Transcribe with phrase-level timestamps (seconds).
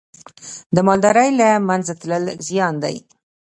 [0.75, 2.95] د مالدارۍ له منځه تلل زیان دی.